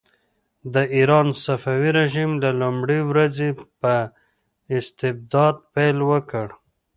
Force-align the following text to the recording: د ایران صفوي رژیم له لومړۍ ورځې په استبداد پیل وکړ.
د 0.73 0.75
ایران 0.95 1.27
صفوي 1.45 1.91
رژیم 1.99 2.31
له 2.43 2.49
لومړۍ 2.61 2.99
ورځې 3.09 3.49
په 3.81 3.95
استبداد 4.77 5.55
پیل 5.73 5.97
وکړ. 6.11 6.47